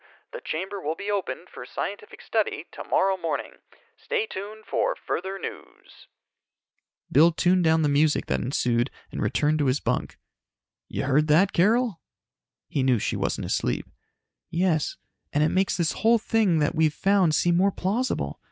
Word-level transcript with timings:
The 0.33 0.41
chamber 0.43 0.81
will 0.81 0.95
be 0.95 1.11
opened 1.11 1.49
for 1.53 1.63
scientific 1.63 2.23
study 2.23 2.65
tomorrow 2.71 3.17
morning. 3.17 3.51
Stay 3.95 4.25
tuned 4.25 4.65
for 4.65 4.95
further 4.95 5.37
news." 5.37 6.07
Bill 7.11 7.31
tuned 7.31 7.63
down 7.65 7.83
the 7.83 7.87
music 7.87 8.25
that 8.25 8.39
ensued 8.39 8.89
and 9.11 9.21
returned 9.21 9.59
to 9.59 9.67
his 9.67 9.79
bunk. 9.79 10.17
"You 10.87 11.03
heard 11.03 11.27
that, 11.27 11.53
Carol?" 11.53 12.01
He 12.67 12.81
knew 12.81 12.97
she 12.97 13.15
wasn't 13.15 13.45
asleep. 13.45 13.85
"Yes. 14.49 14.97
And 15.33 15.43
it 15.43 15.49
makes 15.49 15.77
this 15.77 15.91
whole 15.91 16.17
thing 16.17 16.57
that 16.57 16.73
we've 16.73 16.91
found 16.95 17.35
seem 17.35 17.55
more 17.55 17.69
plausible. 17.71 18.39